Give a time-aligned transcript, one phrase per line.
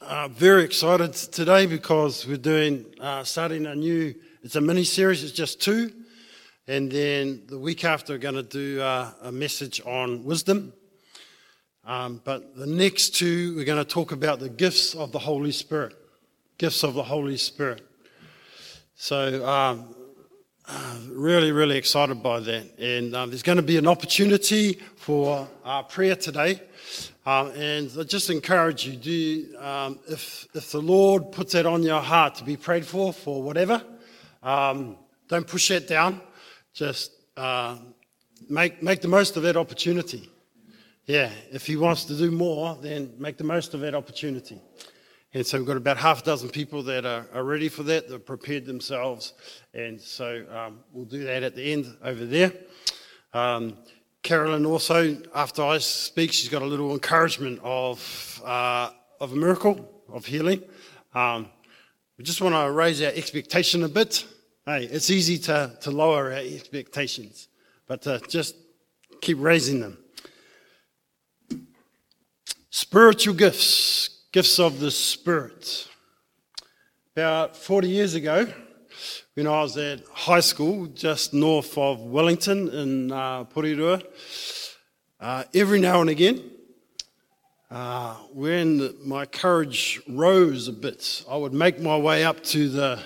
[0.00, 4.14] uh, very excited today because we're doing uh, starting a new.
[4.42, 5.24] It's a mini series.
[5.24, 5.92] It's just two,
[6.68, 10.72] and then the week after we're going to do uh, a message on wisdom.
[11.84, 15.52] Um, but the next two we're going to talk about the gifts of the Holy
[15.52, 15.96] Spirit.
[16.58, 17.82] Gifts of the Holy Spirit.
[18.94, 19.94] So um,
[20.68, 25.48] uh, really, really excited by that, and uh, there's going to be an opportunity for
[25.88, 26.60] prayer today.
[27.28, 31.82] Um, and I just encourage you, do um, if, if the Lord puts that on
[31.82, 33.84] your heart to be prayed for, for whatever,
[34.42, 34.96] um,
[35.28, 36.22] don't push that down.
[36.72, 37.76] Just uh,
[38.48, 40.30] make, make the most of that opportunity.
[41.04, 44.58] Yeah, if He wants to do more, then make the most of that opportunity.
[45.34, 48.08] And so we've got about half a dozen people that are, are ready for that,
[48.08, 49.34] that prepared themselves.
[49.74, 52.54] And so um, we'll do that at the end over there.
[54.28, 59.90] Carolyn also, after I speak, she's got a little encouragement of, uh, of a miracle,
[60.12, 60.62] of healing.
[61.14, 61.48] Um,
[62.18, 64.26] we just want to raise our expectation a bit.
[64.66, 67.48] Hey, it's easy to, to lower our expectations,
[67.86, 68.54] but to just
[69.22, 69.96] keep raising them.
[72.68, 75.88] Spiritual gifts, gifts of the Spirit.
[77.16, 78.46] About 40 years ago,
[79.38, 84.02] when I was at high school just north of Wellington in uh, Porirua.
[85.20, 86.42] Uh, every now and again,
[87.70, 92.98] uh, when my courage rose a bit, I would make my way up to the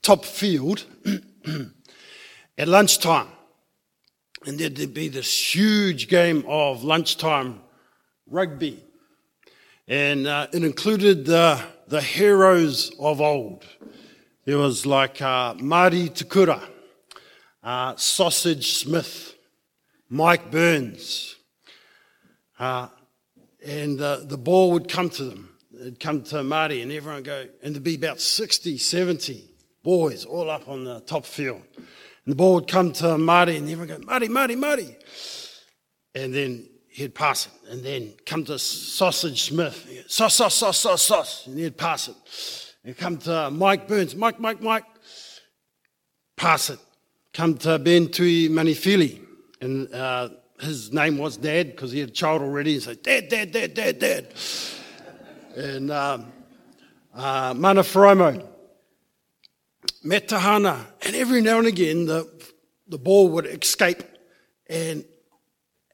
[0.00, 0.86] top field
[2.56, 3.28] at lunchtime.
[4.46, 7.60] And there'd be this huge game of lunchtime
[8.26, 8.82] rugby.
[9.86, 13.66] And uh, it included the, the heroes of old.
[14.50, 16.60] There was like uh, Takura,
[17.62, 19.36] uh, Sausage Smith,
[20.08, 21.36] Mike Burns.
[22.58, 22.88] Uh,
[23.64, 25.50] and uh, the ball would come to them.
[25.72, 29.44] It'd come to Marty, and everyone would go, and there'd be about 60, 70
[29.84, 31.62] boys all up on the top field.
[31.76, 31.86] And
[32.32, 34.96] the ball would come to Marty, and everyone would go, Marty, Marty, Marty.
[36.16, 37.52] And then he'd pass it.
[37.70, 39.88] And then come to Sausage Smith.
[40.08, 41.46] Sauce, sauce, sauce, sauce, sauce.
[41.46, 42.69] And he'd pass it.
[42.84, 44.16] And come to Mike Burns.
[44.16, 44.84] Mike, Mike, Mike.
[46.36, 46.78] Pass it.
[47.34, 49.20] Come to Ben Tui Manifili.
[49.60, 50.30] And uh,
[50.60, 52.74] his name was Dad because he had a child already.
[52.74, 54.34] And said, Dad, Dad, Dad, Dad, Dad.
[55.56, 56.32] and um,
[57.14, 58.46] uh, Mana Fromo.
[60.04, 60.86] Metahana.
[61.02, 62.26] And every now and again, the,
[62.88, 64.02] the ball would escape.
[64.68, 65.04] And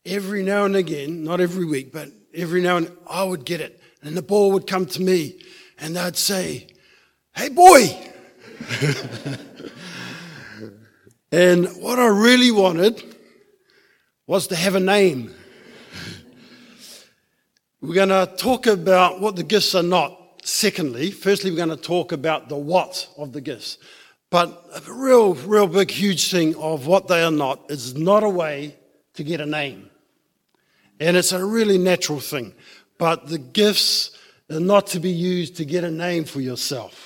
[0.04, 3.80] every now and again, not every week, but every now and I would get it.
[4.03, 5.41] And the ball would come to me
[5.78, 6.68] and they'd say,
[7.36, 7.94] Hey, boy.
[11.30, 13.14] and what I really wanted
[14.26, 15.34] was to have a name.
[17.82, 20.19] We're going to talk about what the gifts are not.
[20.44, 23.76] Secondly, firstly, we're going to talk about the what of the gifts.
[24.30, 28.30] But a real, real big, huge thing of what they are not is not a
[28.30, 28.78] way
[29.12, 29.91] to get a name.
[31.00, 32.54] And it's a really natural thing.
[32.97, 34.12] But the gifts
[34.50, 37.06] are not to be used to get a name for yourself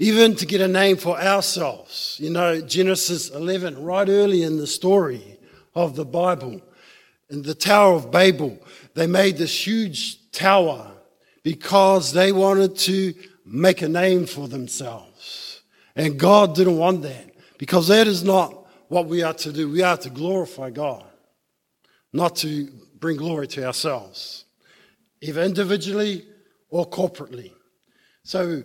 [0.00, 2.16] even to get a name for ourselves.
[2.18, 5.38] You know, Genesis 11, right early in the story
[5.74, 6.62] of the Bible,
[7.28, 8.58] in the Tower of Babel,
[8.94, 10.90] they made this huge tower
[11.42, 13.12] because they wanted to
[13.44, 15.60] make a name for themselves.
[15.94, 19.70] And God didn't want that because that is not what we are to do.
[19.70, 21.04] We are to glorify God,
[22.10, 24.46] not to bring glory to ourselves,
[25.20, 26.26] either individually
[26.70, 27.52] or corporately.
[28.22, 28.62] So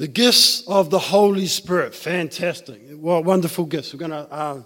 [0.00, 2.80] the gifts of the Holy Spirit, fantastic.
[2.92, 3.92] What wonderful gifts.
[3.92, 4.62] We're going to uh,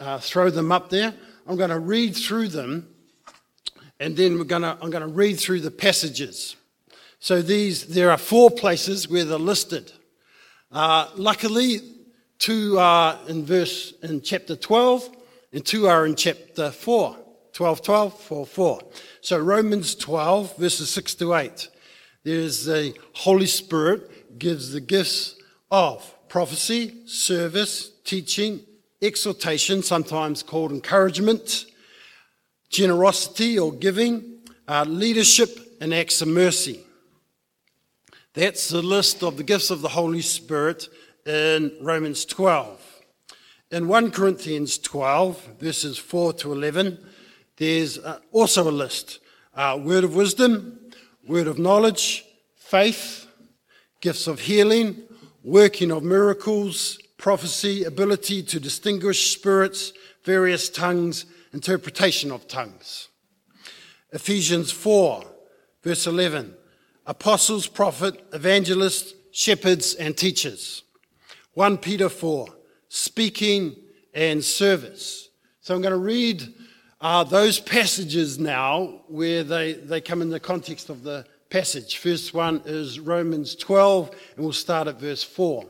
[0.00, 1.14] uh, throw them up there.
[1.46, 2.88] I'm going to read through them,
[4.00, 6.56] and then we're going to, I'm going to read through the passages.
[7.20, 9.92] So these, there are four places where they're listed.
[10.72, 11.78] Uh, luckily,
[12.40, 15.10] two are in verse in chapter 12,
[15.52, 17.16] and two are in chapter 4.
[17.52, 18.80] 12, 12, 4, 4.
[19.20, 21.68] So Romans 12, verses 6 to 8.
[22.24, 25.36] There's the Holy Spirit gives the gifts
[25.70, 28.60] of prophecy, service, teaching,
[29.00, 31.66] exhortation, sometimes called encouragement,
[32.70, 36.80] generosity or giving, uh, leadership, and acts of mercy.
[38.32, 40.88] That's the list of the gifts of the Holy Spirit
[41.26, 42.80] in Romans 12.
[43.70, 46.98] In 1 Corinthians 12, verses 4 to 11,
[47.56, 49.20] there's uh, also a list
[49.54, 50.78] uh, word of wisdom,
[51.26, 52.24] word of knowledge,
[52.56, 53.23] faith,
[54.04, 55.02] gifts of healing,
[55.42, 61.24] working of miracles, prophecy, ability to distinguish spirits, various tongues,
[61.54, 63.08] interpretation of tongues.
[64.12, 65.24] Ephesians 4,
[65.82, 66.54] verse 11.
[67.06, 70.82] apostles, prophet, evangelists, shepherds, and teachers.
[71.54, 72.46] 1 Peter 4,
[72.90, 73.74] speaking
[74.12, 75.30] and service.
[75.62, 76.42] So I'm going to read
[77.00, 81.24] uh, those passages now where they, they come in the context of the
[81.54, 81.98] passage.
[81.98, 85.64] First one is Romans 12, and we'll start at verse 4.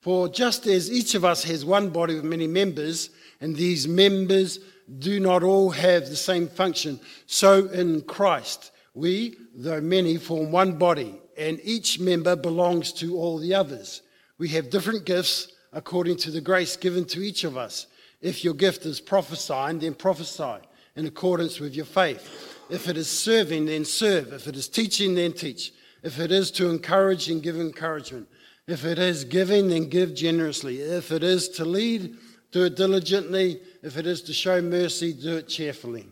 [0.00, 4.58] For just as each of us has one body with many members, and these members
[5.00, 10.78] do not all have the same function, so in Christ we, though many, form one
[10.78, 14.00] body, and each member belongs to all the others.
[14.38, 17.86] We have different gifts according to the grace given to each of us.
[18.22, 20.66] If your gift is prophesying, then prophesy
[20.96, 22.51] in accordance with your faith.
[22.72, 24.32] If it is serving, then serve.
[24.32, 25.72] If it is teaching, then teach.
[26.02, 28.28] If it is to encourage, then give encouragement.
[28.66, 30.80] If it is giving, then give generously.
[30.80, 32.16] If it is to lead,
[32.50, 33.60] do it diligently.
[33.82, 36.06] If it is to show mercy, do it cheerfully.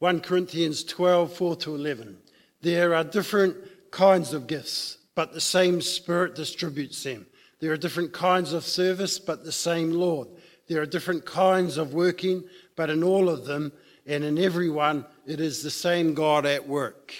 [0.00, 2.18] 1 Corinthians 12, 4 to 11.
[2.60, 3.56] There are different
[3.90, 7.24] kinds of gifts, but the same Spirit distributes them.
[7.60, 10.28] There are different kinds of service, but the same Lord.
[10.68, 12.44] There are different kinds of working,
[12.76, 13.72] but in all of them
[14.06, 17.14] and in every one, it is the same God at work.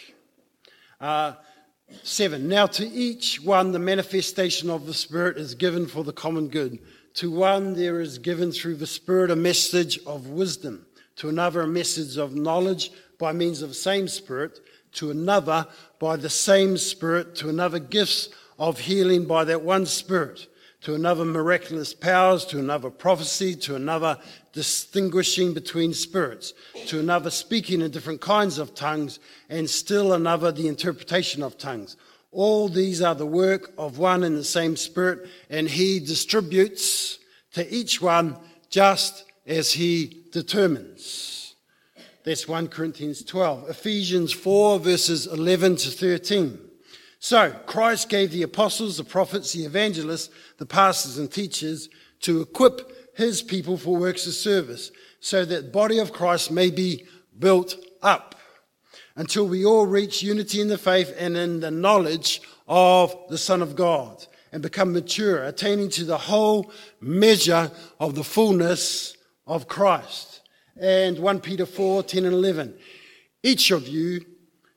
[1.01, 1.35] Uh,
[2.03, 2.49] seven.
[2.49, 6.79] Now to each one, the manifestation of the Spirit is given for the common good.
[7.15, 10.87] To one, there is given through the Spirit a message of wisdom.
[11.17, 14.61] To another, a message of knowledge by means of the same Spirit.
[14.93, 15.67] To another,
[15.99, 17.35] by the same Spirit.
[17.37, 20.47] To another, gifts of healing by that one Spirit,
[20.83, 24.19] to another miraculous powers, to another prophecy, to another
[24.53, 26.55] distinguishing between spirits,
[26.87, 31.97] to another speaking in different kinds of tongues, and still another the interpretation of tongues.
[32.33, 37.19] All these are the work of one and the same Spirit, and He distributes
[37.53, 38.37] to each one
[38.69, 41.55] just as He determines.
[42.25, 43.71] That's 1 Corinthians 12.
[43.71, 46.59] Ephesians 4, verses 11 to 13.
[47.25, 50.29] So, Christ gave the apostles, the prophets, the evangelists,
[50.59, 51.89] the pastors, and teachers
[52.23, 54.91] to equip his people for works of service,
[55.21, 57.07] so that the body of Christ may be
[57.39, 58.35] built up
[59.15, 63.63] until we all reach unity in the faith and in the knowledge of the Son
[63.63, 67.71] of God and become mature, attaining to the whole measure
[68.01, 69.17] of the fullness
[69.47, 70.41] of Christ.
[70.77, 72.75] And 1 Peter 4 10 and 11.
[73.45, 74.25] Each of you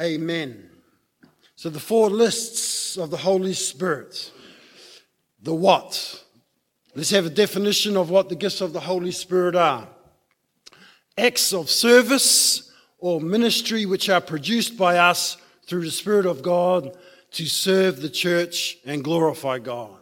[0.00, 0.70] Amen.
[1.56, 4.32] So the four lists of the Holy Spirit.
[5.42, 6.24] The what?
[6.94, 9.86] Let's have a definition of what the gifts of the Holy Spirit are.
[11.18, 15.36] Acts of service or ministry which are produced by us
[15.66, 16.96] through the Spirit of God
[17.32, 19.98] to serve the church and glorify God.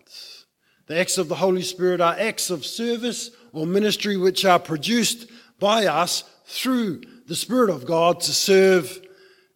[0.87, 5.29] The acts of the Holy Spirit are acts of service or ministry which are produced
[5.59, 9.01] by us through the Spirit of God to serve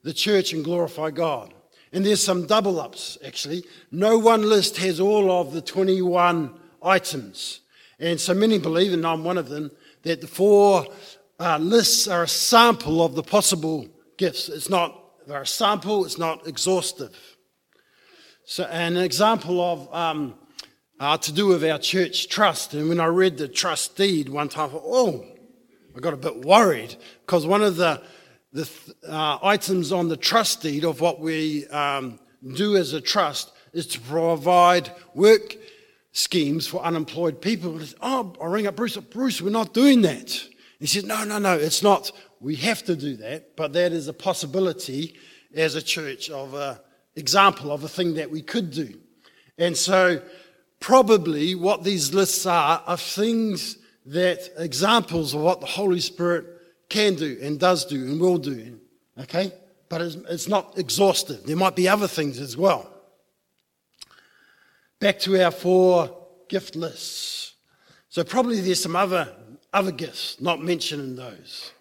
[0.02, 1.54] the church and glorify God.
[1.92, 3.64] And there's some double ups, actually.
[3.90, 7.60] No one list has all of the 21 items.
[7.98, 9.70] And so many believe, and I'm one of them,
[10.02, 10.86] that the four
[11.38, 13.86] uh, lists are a sample of the possible
[14.16, 14.48] gifts.
[14.48, 17.16] It's not, they're a sample, it's not exhaustive.
[18.44, 20.32] So, an example of uh,
[21.02, 22.74] uh, to do with our church trust.
[22.74, 25.26] And when I read the trust deed one time, I thought, oh,
[25.96, 28.00] I got a bit worried because one of the
[28.52, 28.70] the
[29.08, 32.18] uh, items on the trust deed of what we um,
[32.54, 35.56] do as a trust is to provide work
[36.12, 37.80] schemes for unemployed people.
[38.02, 38.96] Oh, I ring up Bruce.
[38.98, 40.46] Bruce, we're not doing that.
[40.78, 42.12] He says, no, no, no, it's not.
[42.40, 45.16] We have to do that, but that is a possibility
[45.54, 46.76] as a church of an
[47.16, 48.98] example of a thing that we could do.
[49.58, 50.20] And so,
[50.80, 56.46] probably what these lists are are things that examples of what the Holy Spirit
[56.92, 58.78] can do and does do and will do.
[59.18, 59.52] Okay?
[59.88, 61.44] But it's, it's not exhaustive.
[61.44, 62.88] There might be other things as well.
[65.00, 66.16] Back to our four
[66.48, 67.54] gift lists.
[68.08, 69.28] So probably there's some other,
[69.72, 71.72] other gifts not mentioned in those.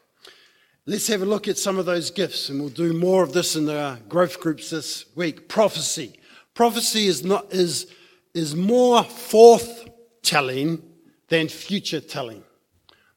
[0.86, 3.56] Let's have a look at some of those gifts, and we'll do more of this
[3.56, 5.48] in the growth groups this week.
[5.48, 6.20] Prophecy.
[6.54, 7.88] Prophecy is not is
[8.34, 10.82] is more forth-telling
[11.28, 12.44] than future-telling.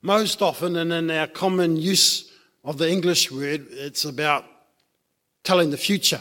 [0.05, 2.31] Most often, and in our common use
[2.63, 4.45] of the English word, it's about
[5.45, 6.21] telling the future.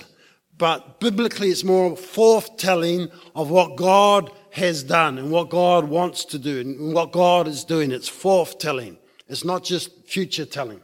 [0.58, 6.40] But biblically, it's more forthtelling of what God has done and what God wants to
[6.40, 7.92] do and what God is doing.
[7.92, 8.96] It's forthtelling.
[9.28, 10.80] It's not just future telling.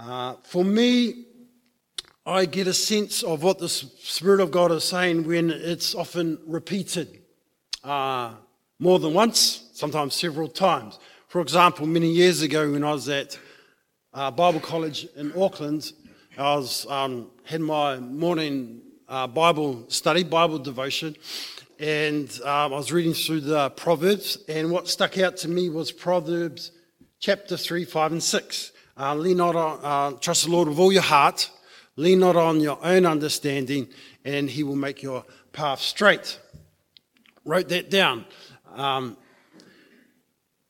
[0.00, 1.26] Uh, for me,
[2.26, 6.40] I get a sense of what the Spirit of God is saying when it's often
[6.44, 7.22] repeated
[7.84, 8.32] uh,
[8.80, 10.98] more than once, sometimes several times.
[11.26, 13.38] For example, many years ago when I was at
[14.14, 15.92] uh, Bible College in Auckland,
[16.38, 21.16] I was um, had my morning uh, Bible study, Bible devotion,
[21.80, 25.90] and um, I was reading through the Proverbs, and what stuck out to me was
[25.90, 26.70] Proverbs
[27.18, 28.72] chapter 3, 5, and 6.
[28.96, 31.50] Uh, lean not on, uh, trust the Lord with all your heart,
[31.96, 33.88] lean not on your own understanding,
[34.24, 36.38] and he will make your path straight.
[37.44, 38.24] Wrote that down.
[38.72, 39.16] Um,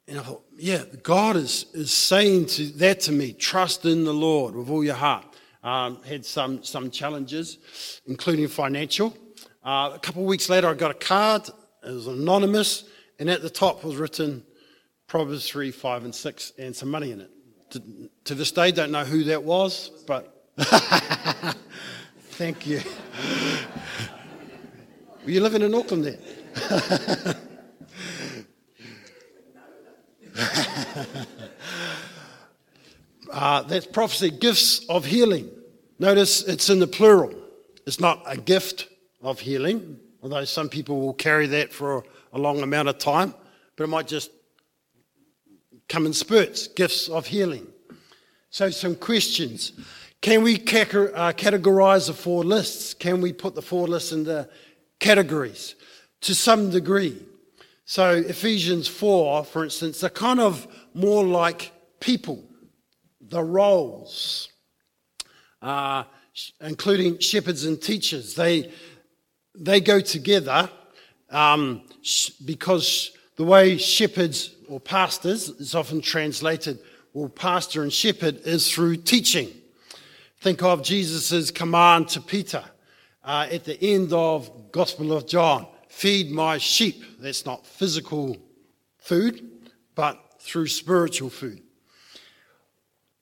[0.06, 4.12] and I thought, yeah, God is, is saying to, that to me trust in the
[4.12, 5.24] Lord with all your heart.
[5.62, 9.16] Um, had some, some challenges, including financial.
[9.64, 11.48] Uh, a couple of weeks later, I got a card.
[11.82, 12.84] It was anonymous,
[13.18, 14.44] and at the top was written
[15.06, 17.30] Proverbs 3, 5, and 6, and some money in it.
[17.70, 17.82] To,
[18.24, 20.50] to this day, don't know who that was, but
[22.32, 22.82] thank you.
[25.24, 27.34] Were you living in Auckland there?
[33.32, 35.50] uh, that's prophecy, gifts of healing.
[35.98, 37.34] Notice it's in the plural.
[37.86, 38.88] It's not a gift
[39.22, 43.34] of healing, although some people will carry that for a long amount of time,
[43.76, 44.30] but it might just
[45.88, 47.66] come in spurts, gifts of healing.
[48.50, 49.72] So, some questions.
[50.20, 52.94] Can we uh, categorize the four lists?
[52.94, 54.48] Can we put the four lists into
[54.98, 55.74] categories?
[56.22, 57.20] To some degree.
[57.86, 62.42] So, Ephesians 4, for instance, are kind of more like people,
[63.20, 64.48] the roles,
[65.60, 66.04] uh,
[66.62, 68.34] including shepherds and teachers.
[68.34, 68.72] They,
[69.54, 70.70] they go together
[71.28, 71.82] um,
[72.46, 76.78] because the way shepherds or pastors is often translated,
[77.12, 79.50] or pastor and shepherd, is through teaching.
[80.40, 82.64] Think of Jesus' command to Peter
[83.22, 87.04] uh, at the end of Gospel of John feed my sheep.
[87.20, 88.36] That's not physical
[88.98, 91.62] food, but through spiritual food.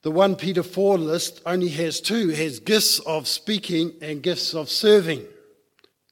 [0.00, 4.70] The 1 Peter 4 list only has two, has gifts of speaking and gifts of
[4.70, 5.24] serving.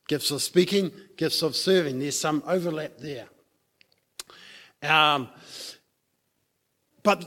[0.07, 1.99] Gifts of speaking, gifts of serving.
[1.99, 3.27] There's some overlap there.
[4.83, 5.29] Um,
[7.03, 7.25] but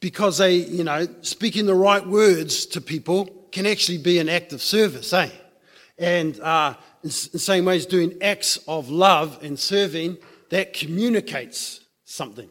[0.00, 4.54] because they, you know, speaking the right words to people can actually be an act
[4.54, 5.28] of service, eh?
[5.98, 10.18] And uh, in the same way as doing acts of love and serving,
[10.50, 12.48] that communicates something.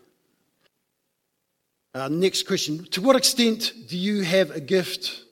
[1.94, 5.24] Uh, next question To what extent do you have a gift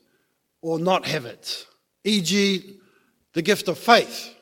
[0.62, 1.66] or not have it?
[2.04, 2.80] E.g.,
[3.34, 4.36] the gift of faith.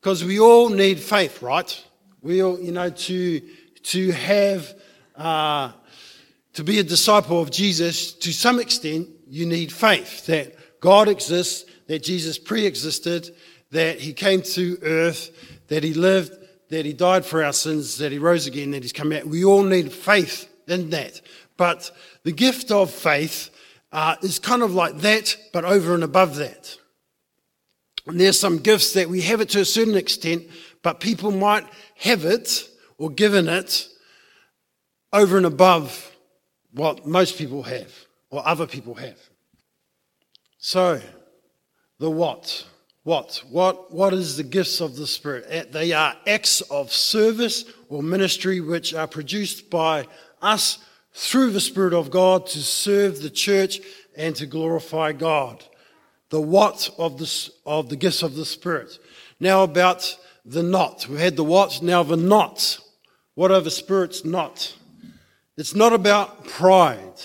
[0.00, 1.84] Because we all need faith, right?
[2.22, 3.40] We all, you know, to,
[3.82, 4.74] to have,
[5.16, 5.72] uh,
[6.52, 11.68] to be a disciple of Jesus, to some extent, you need faith that God exists,
[11.88, 13.34] that Jesus pre existed,
[13.70, 15.30] that he came to earth,
[15.68, 16.32] that he lived,
[16.70, 19.24] that he died for our sins, that he rose again, that he's come back.
[19.24, 21.20] We all need faith in that.
[21.56, 21.90] But
[22.22, 23.50] the gift of faith
[23.92, 26.76] uh, is kind of like that, but over and above that.
[28.06, 30.44] And there's some gifts that we have it to a certain extent,
[30.82, 31.66] but people might
[31.98, 32.68] have it
[32.98, 33.88] or given it
[35.12, 36.12] over and above
[36.72, 37.92] what most people have
[38.30, 39.18] or other people have.
[40.58, 41.00] So,
[41.98, 42.66] the what?
[43.06, 43.40] What?
[43.50, 45.44] What, what is the gifts of the Spirit?
[45.48, 50.08] Eh, they are acts of service or ministry which are produced by
[50.42, 50.78] us
[51.12, 53.78] through the Spirit of God to serve the church
[54.16, 55.64] and to glorify God.
[56.30, 58.98] The what of the, of the gifts of the Spirit.
[59.38, 61.06] Now about the not.
[61.06, 62.80] We had the what, now the not.
[63.36, 64.74] What are the Spirit's not?
[65.56, 67.22] It's not about pride.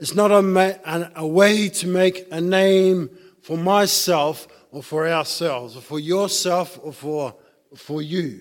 [0.00, 3.08] It's not a, a way to make a name
[3.40, 7.34] for myself or for ourselves, or for yourself or for,
[7.76, 8.40] for you.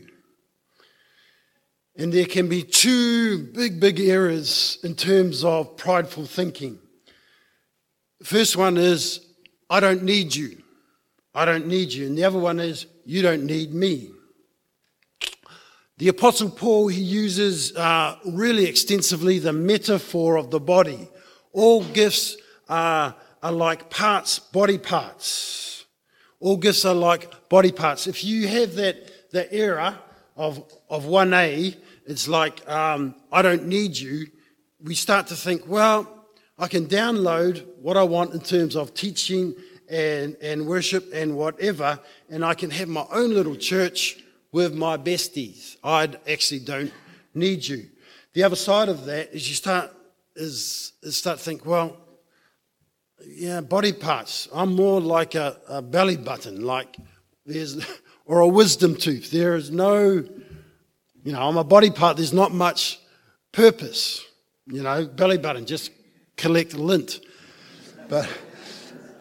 [1.97, 6.79] And there can be two big, big errors in terms of prideful thinking.
[8.19, 9.19] The first one is,
[9.69, 10.61] I don't need you.
[11.33, 12.07] I don't need you.
[12.07, 14.11] And the other one is, you don't need me.
[15.97, 21.09] The Apostle Paul, he uses uh, really extensively the metaphor of the body.
[21.51, 22.37] All gifts
[22.69, 25.68] are, are like parts, body parts.
[26.39, 28.07] All gifts are like body parts.
[28.07, 29.97] If you have that, that error
[30.37, 34.27] of, of 1A, it's like, um, I don't need you.
[34.81, 36.27] We start to think, well,
[36.57, 39.53] I can download what I want in terms of teaching
[39.89, 44.97] and, and worship and whatever, and I can have my own little church with my
[44.97, 45.77] besties.
[45.83, 46.91] I actually don't
[47.33, 47.87] need you.
[48.33, 49.91] The other side of that is you start
[50.35, 51.97] is, is start to think, well,
[53.25, 54.47] yeah, body parts.
[54.53, 56.97] I'm more like a, a belly button, like
[57.45, 57.77] there's
[58.25, 59.31] or a wisdom tooth.
[59.31, 60.23] There is no,
[61.23, 62.17] you know, I'm a body part.
[62.17, 62.99] There's not much
[63.51, 64.25] purpose.
[64.67, 65.91] You know, belly button, just
[66.37, 67.19] collect lint.
[68.07, 68.29] But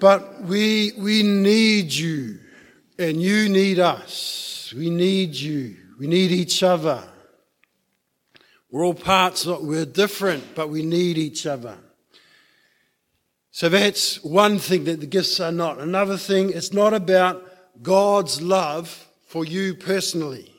[0.01, 2.39] but we we need you,
[2.99, 4.73] and you need us.
[4.77, 5.77] We need you.
[5.99, 7.03] We need each other.
[8.71, 11.79] We're all parts, we're different, but we need each other.
[13.59, 15.81] So that's one thing that the gifts are not.
[15.81, 17.45] Another thing, it's not about
[17.83, 20.55] God's love for you personally.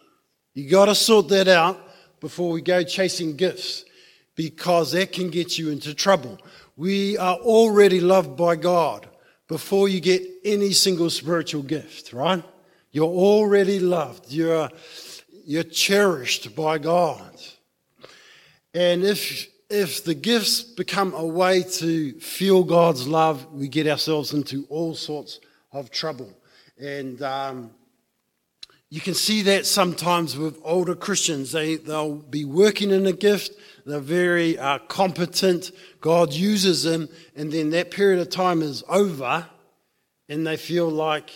[0.53, 1.79] You got to sort that out
[2.19, 3.85] before we go chasing gifts
[4.35, 6.39] because that can get you into trouble.
[6.75, 9.07] We are already loved by God
[9.47, 12.43] before you get any single spiritual gift, right?
[12.91, 14.29] You're already loved.
[14.29, 14.69] You're,
[15.45, 17.33] you're cherished by God.
[18.73, 24.33] And if, if the gifts become a way to feel God's love, we get ourselves
[24.33, 25.39] into all sorts
[25.71, 26.33] of trouble.
[26.79, 27.71] And um,
[28.89, 31.51] you can see that sometimes with older Christians.
[31.51, 33.51] They, they'll be working in a gift,
[33.85, 35.71] they're very uh, competent,
[36.01, 39.45] God uses them, and then that period of time is over,
[40.27, 41.29] and they feel like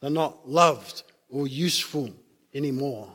[0.00, 2.10] they're not loved or useful
[2.52, 3.10] anymore.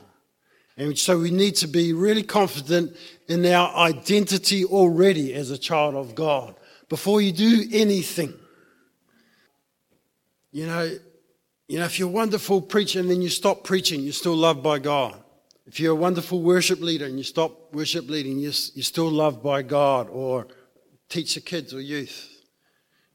[0.78, 5.96] And so we need to be really confident in our identity already as a child
[5.96, 6.54] of God
[6.88, 8.32] before you do anything.
[10.52, 10.98] You know,
[11.66, 14.62] you know, if you're a wonderful preacher and then you stop preaching, you're still loved
[14.62, 15.20] by God.
[15.66, 19.42] If you're a wonderful worship leader and you stop worship leading, you're, you're still loved
[19.42, 20.08] by God.
[20.08, 20.46] Or
[21.08, 22.30] teach the kids or youth.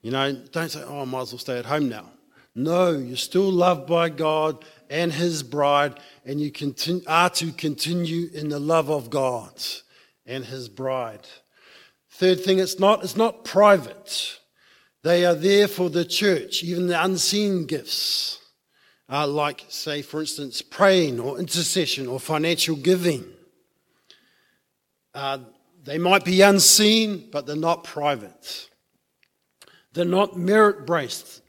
[0.02, 2.12] You know, don't say, oh, I might as well stay at home now.
[2.56, 8.30] No, you're still loved by God and His bride, and you continue, are to continue
[8.34, 9.62] in the love of God
[10.26, 11.28] and His bride.
[12.12, 14.40] Third thing, it's not, it's not private.
[15.02, 18.40] They are there for the church, even the unseen gifts,
[19.10, 23.26] uh, like, say, for instance, praying or intercession or financial giving.
[25.14, 25.40] Uh,
[25.84, 28.70] they might be unseen, but they're not private.
[29.92, 31.42] They're not merit based.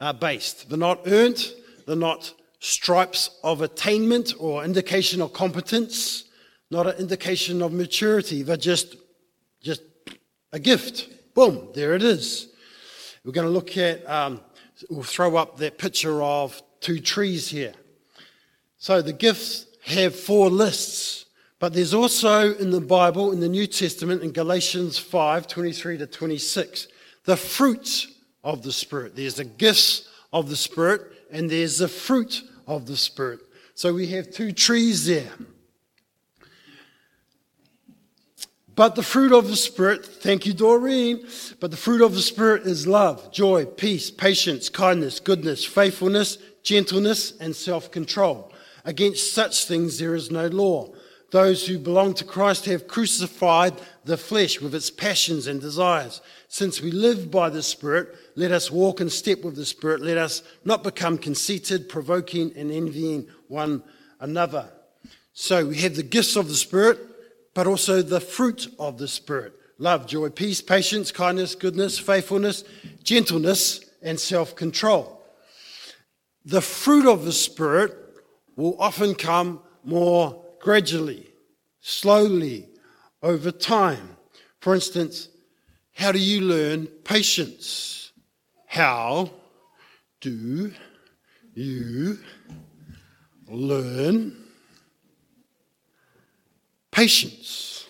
[0.00, 0.68] Uh, based.
[0.68, 1.52] They're not earned.
[1.86, 6.24] They're not stripes of attainment or indication of competence,
[6.70, 8.42] not an indication of maturity.
[8.42, 8.96] They're just,
[9.62, 9.82] just
[10.52, 11.08] a gift.
[11.34, 12.48] Boom, there it is.
[13.24, 14.40] We're going to look at, um,
[14.88, 17.74] we'll throw up that picture of two trees here.
[18.78, 21.26] So the gifts have four lists,
[21.58, 26.06] but there's also in the Bible, in the New Testament, in Galatians 5 23 to
[26.06, 26.88] 26,
[27.24, 28.08] the fruits
[28.44, 29.16] of the Spirit.
[29.16, 33.40] There's the gifts of the Spirit, and there's the fruit of the Spirit.
[33.74, 35.32] So we have two trees there.
[38.74, 41.26] But the fruit of the Spirit, thank you, Doreen,
[41.60, 47.32] but the fruit of the Spirit is love, joy, peace, patience, kindness, goodness, faithfulness, gentleness,
[47.38, 48.52] and self control.
[48.84, 50.92] Against such things there is no law.
[51.30, 56.20] Those who belong to Christ have crucified the flesh with its passions and desires.
[56.48, 60.00] Since we live by the Spirit, let us walk in step with the Spirit.
[60.00, 63.82] Let us not become conceited, provoking, and envying one
[64.20, 64.70] another.
[65.32, 66.98] So we have the gifts of the Spirit
[67.56, 72.64] but also the fruit of the Spirit love, joy, peace, patience, kindness, goodness, faithfulness,
[73.02, 75.22] gentleness, and self control.
[76.44, 77.96] The fruit of the Spirit
[78.56, 81.24] will often come more gradually,
[81.80, 82.68] slowly,
[83.22, 84.16] over time.
[84.58, 85.28] For instance,
[85.94, 88.10] how do you learn patience?
[88.66, 89.30] How
[90.20, 90.72] do
[91.54, 92.18] you
[93.48, 94.36] learn
[96.90, 97.86] Patience.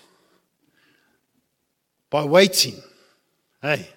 [2.11, 2.77] By waiting.
[3.62, 3.89] Hey,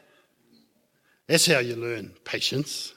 [1.27, 2.93] that's how you learn patience.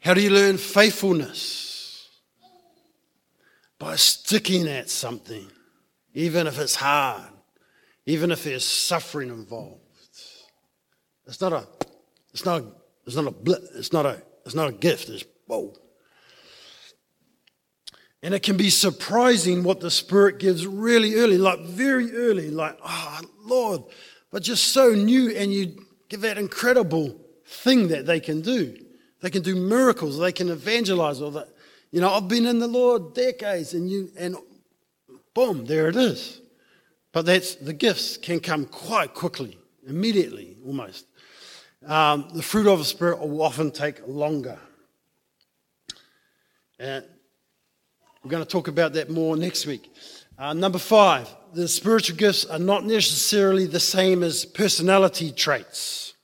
[0.00, 1.75] How do you learn faithfulness?
[3.78, 5.50] By sticking at something,
[6.14, 7.30] even if it's hard,
[8.06, 9.80] even if there's suffering involved.
[11.26, 11.66] It's not a,
[12.32, 12.66] it's not, a,
[13.04, 13.34] it's not a,
[13.76, 15.08] it's not a, it's not a gift.
[15.08, 15.74] It's whoa.
[18.22, 22.78] And it can be surprising what the Spirit gives really early, like very early, like,
[22.82, 23.82] oh, Lord,
[24.30, 25.30] but just so new.
[25.30, 28.76] And you give that incredible thing that they can do.
[29.20, 31.48] They can do miracles, they can evangelize, or that,
[31.90, 34.36] you know, I've been in the Lord decades, and you, and
[35.34, 36.40] boom, there it is.
[37.12, 41.06] But that's the gifts can come quite quickly, immediately almost.
[41.86, 44.58] Um, the fruit of the Spirit will often take longer.
[46.78, 47.04] And
[48.22, 49.94] we're going to talk about that more next week.
[50.38, 56.14] Uh, number five, the spiritual gifts are not necessarily the same as personality traits.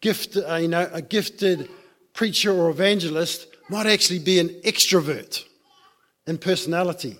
[0.00, 1.68] Gift, uh, you know, a gifted
[2.12, 5.44] preacher or evangelist might actually be an extrovert
[6.26, 7.16] in personality.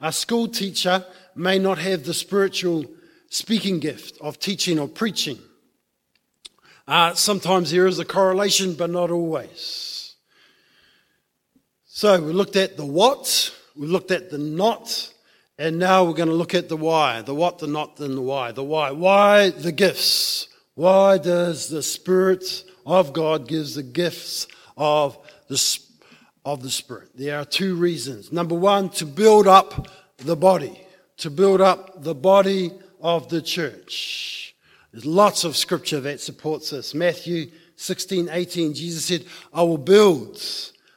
[0.00, 1.04] A school teacher
[1.34, 2.86] may not have the spiritual
[3.28, 5.38] speaking gift of teaching or preaching.
[6.86, 10.14] Uh, sometimes there is a correlation, but not always.
[11.84, 15.12] So we looked at the what, we looked at the not,
[15.58, 17.20] and now we're going to look at the why.
[17.20, 18.52] The what, the not, and the why.
[18.52, 18.90] The why.
[18.92, 20.48] Why the gifts?
[20.76, 24.46] Why does the Spirit of God gives the gifts
[24.78, 25.78] of the,
[26.44, 27.10] of the Spirit?
[27.14, 28.32] There are two reasons.
[28.32, 30.80] Number one, to build up the body,
[31.18, 34.54] to build up the body of the church.
[34.92, 36.94] There's lots of scripture that supports this.
[36.94, 40.42] Matthew 16, 18, Jesus said, I will build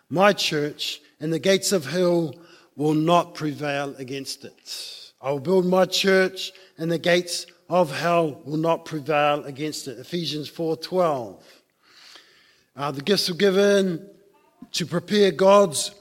[0.10, 2.36] my church, and the gates of hell
[2.76, 5.12] will not prevail against it.
[5.22, 10.00] I will build my church, and the gates of hell will not prevail against it.
[10.00, 11.42] Ephesians 4:12.
[12.76, 14.10] Uh, the gifts were given
[14.74, 15.94] to prepare God's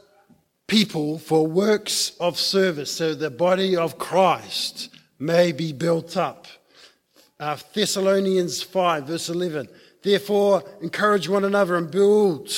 [0.67, 6.47] people for works of service, so the body of Christ may be built up.
[7.39, 9.69] Uh, Thessalonians 5, verse 11.
[10.03, 12.51] Therefore, encourage one another and build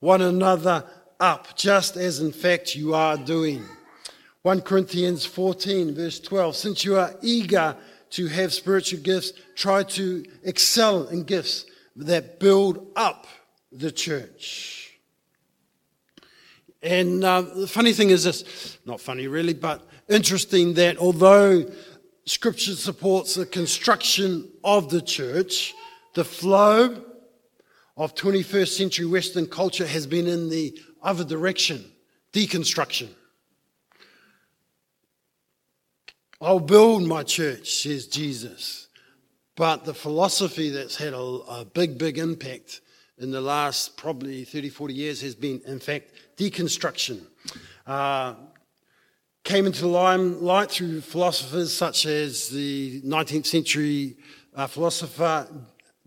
[0.00, 0.84] one another
[1.20, 3.64] up, just as in fact you are doing.
[4.42, 6.56] 1 Corinthians 14, verse 12.
[6.56, 7.76] Since you are eager
[8.10, 13.26] to have spiritual gifts, try to excel in gifts that build up
[13.70, 14.79] the church.
[16.82, 21.70] And uh, the funny thing is this not funny really, but interesting that although
[22.24, 25.74] scripture supports the construction of the church,
[26.14, 27.04] the flow
[27.96, 31.84] of 21st century Western culture has been in the other direction
[32.32, 33.08] deconstruction.
[36.40, 38.88] I'll build my church, says Jesus.
[39.56, 42.80] But the philosophy that's had a, a, big, big impact
[43.20, 47.20] in the last probably 30, 40 years has been, in fact, deconstruction.
[47.86, 48.34] Uh,
[49.44, 54.16] came into the limelight through philosophers such as the 19th century
[54.54, 55.46] uh, philosopher,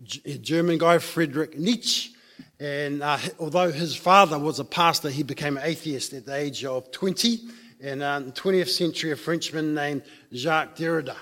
[0.02, 2.10] German guy Friedrich Nietzsche.
[2.58, 6.64] And uh, although his father was a pastor, he became an atheist at the age
[6.64, 7.40] of 20.
[7.80, 11.16] And uh, in the 20th century, a Frenchman named Jacques Derrida.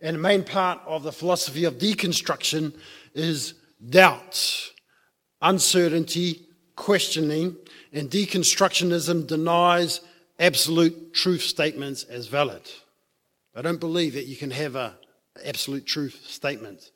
[0.00, 2.74] And the main part of the philosophy of deconstruction
[3.14, 3.54] is
[3.88, 4.70] doubt,
[5.42, 7.56] uncertainty, questioning,
[7.92, 10.00] and deconstructionism denies
[10.38, 12.62] absolute truth statements as valid.
[13.54, 14.92] I don't believe that you can have an
[15.44, 16.90] absolute truth statement.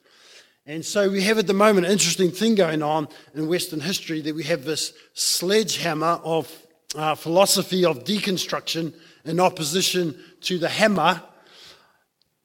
[0.67, 4.21] And so we have at the moment an interesting thing going on in Western history
[4.21, 6.55] that we have this sledgehammer of
[6.95, 11.23] uh, philosophy of deconstruction in opposition to the hammer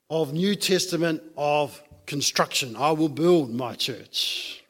[0.09, 2.75] of New Testament of construction.
[2.75, 4.63] I will build my church.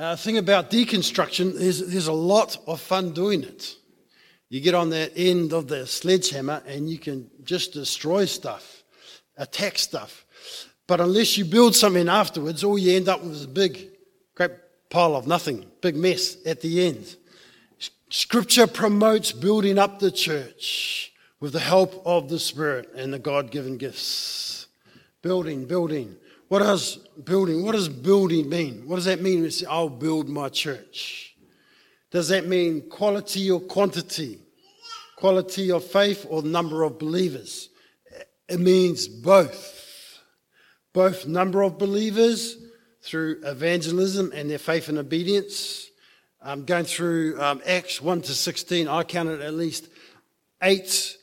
[0.00, 3.76] Uh, thing about deconstruction is there's a lot of fun doing it.
[4.48, 8.82] You get on that end of the sledgehammer and you can just destroy stuff,
[9.36, 10.24] attack stuff.
[10.86, 13.90] But unless you build something afterwards, all you end up with is a big,
[14.34, 14.52] great
[14.88, 17.16] pile of nothing, big mess at the end.
[18.08, 23.50] Scripture promotes building up the church with the help of the Spirit and the God
[23.50, 24.66] given gifts.
[25.20, 26.16] Building, building.
[26.50, 28.82] What does building, what does building mean?
[28.84, 29.36] What does that mean?
[29.36, 31.36] When it's, I'll build my church.
[32.10, 34.40] Does that mean quality or quantity?
[35.14, 37.68] Quality of faith or number of believers?
[38.48, 40.18] It means both.
[40.92, 42.56] Both number of believers
[43.00, 45.88] through evangelism and their faith and obedience.
[46.42, 49.86] Um, going through um, Acts 1 to 16, I counted at least
[50.64, 51.16] eight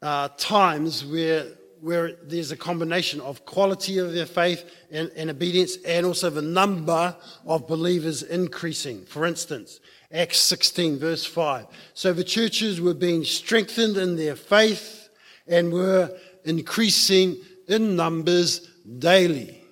[0.00, 1.48] uh, times where,
[1.84, 6.40] where there's a combination of quality of their faith and, and obedience and also the
[6.40, 9.04] number of believers increasing.
[9.04, 11.66] For instance, Acts 16, verse 5.
[11.92, 15.10] So the churches were being strengthened in their faith
[15.46, 16.10] and were
[16.46, 17.36] increasing
[17.68, 18.66] in numbers
[18.98, 19.62] daily.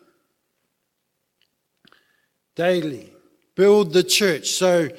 [2.57, 3.11] Daily.
[3.55, 4.51] Build the church.
[4.51, 4.91] So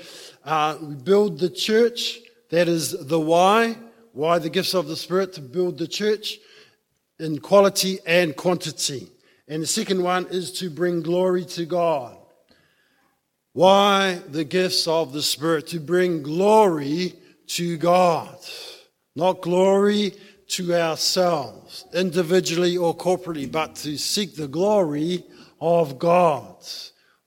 [0.43, 2.21] uh, we build the church.
[2.49, 3.77] That is the why.
[4.13, 6.39] Why the gifts of the Spirit to build the church
[7.19, 9.09] in quality and quantity.
[9.47, 12.17] And the second one is to bring glory to God.
[13.53, 15.67] Why the gifts of the Spirit?
[15.67, 17.13] To bring glory
[17.47, 18.37] to God,
[19.15, 20.13] not glory
[20.47, 25.23] to ourselves, individually or corporately, but to seek the glory
[25.61, 26.55] of God.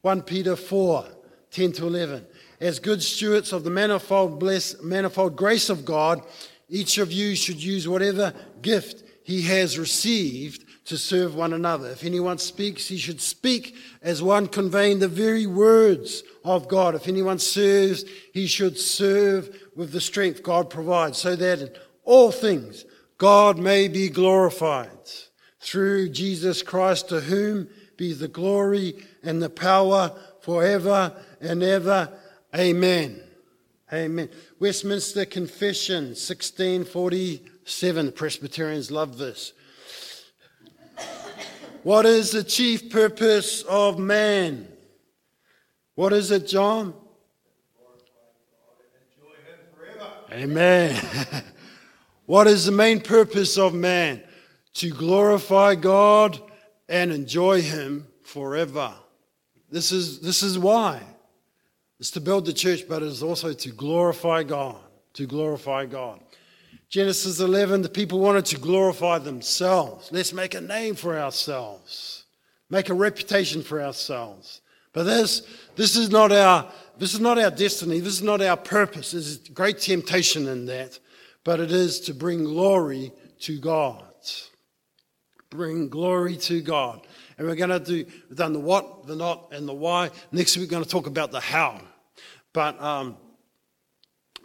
[0.03, 1.07] 1 Peter 4
[1.51, 2.27] 10 to 11.
[2.61, 6.21] As good stewards of the manifold, bless, manifold grace of God,
[6.69, 11.91] each of you should use whatever gift he has received to serve one another.
[11.91, 16.95] If anyone speaks, he should speak as one conveying the very words of God.
[16.95, 21.71] If anyone serves, he should serve with the strength God provides, so that in
[22.05, 22.85] all things
[23.19, 25.11] God may be glorified
[25.59, 32.17] through Jesus Christ, to whom be the glory and the power forever and ever.
[32.55, 33.21] Amen.
[33.93, 34.29] Amen.
[34.61, 36.15] Westminster Confession,
[37.67, 38.13] 1647.
[38.13, 39.53] Presbyterians love this.
[41.83, 44.69] What is the chief purpose of man?
[45.97, 46.95] What is it, John?
[50.31, 50.95] Amen.
[52.27, 54.23] what is the main purpose of man?
[54.75, 56.41] To glorify God
[56.89, 58.95] and enjoy Him forever.
[59.71, 61.03] This is, this is why.
[61.99, 64.77] It's to build the church, but it is also to glorify God.
[65.15, 66.21] To glorify God.
[66.89, 70.11] Genesis 11, the people wanted to glorify themselves.
[70.13, 72.25] Let's make a name for ourselves,
[72.71, 74.61] make a reputation for ourselves.
[74.93, 75.43] But this,
[75.75, 78.01] this, is not our, this is not our destiny.
[78.01, 79.11] This is not our purpose.
[79.11, 80.99] There's great temptation in that.
[81.45, 84.03] But it is to bring glory to God.
[85.51, 87.07] Bring glory to God.
[87.37, 90.11] And we're going to do, we've done the what, the not, and the why.
[90.33, 91.79] Next week, we're going to talk about the how.
[92.55, 93.19] But, um,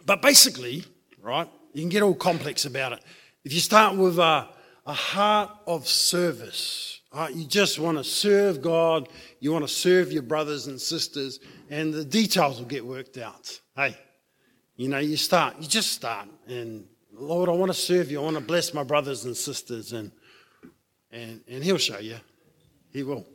[0.04, 0.84] but basically,
[1.22, 3.04] right, you can get all complex about it.
[3.44, 4.48] If you start with a,
[4.86, 9.08] a heart of service, right, you just want to serve God,
[9.40, 13.60] you want to serve your brothers and sisters, and the details will get worked out.
[13.74, 13.96] Hey,
[14.76, 18.20] you know, you start, you just start, and Lord, I want to serve you.
[18.20, 20.10] I want to bless my brothers and sisters, and
[21.10, 22.16] and and He'll show you.
[22.92, 23.26] He will.